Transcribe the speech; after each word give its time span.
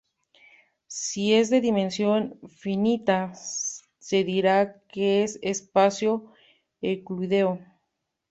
Si 0.87 1.31
es 1.35 1.51
de 1.51 1.61
dimensión 1.61 2.39
finita 2.47 3.33
se 3.35 4.23
dirá 4.23 4.81
que 4.87 5.21
es 5.21 5.37
espacio 5.43 6.33
euclídeo. 6.81 7.59